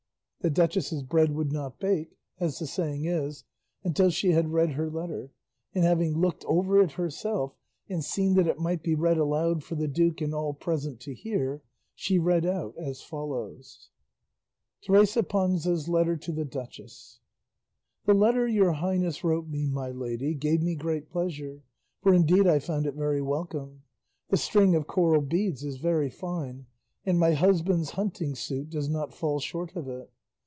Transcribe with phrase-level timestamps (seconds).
[0.43, 3.43] The duchess's bread would not bake, as the saying is,
[3.83, 5.29] until she had read her letter;
[5.75, 7.53] and having looked over it herself
[7.87, 11.13] and seen that it might be read aloud for the duke and all present to
[11.13, 11.61] hear,
[11.93, 13.91] she read out as follows.
[14.81, 17.19] TERESA PANZA'S LETTER TO THE DUCHESS.
[18.05, 21.61] The letter your highness wrote me, my lady, gave me great pleasure,
[22.01, 23.83] for indeed I found it very welcome.
[24.29, 26.65] The string of coral beads is very fine,
[27.05, 30.09] and my husband's hunting suit does not fall short of it.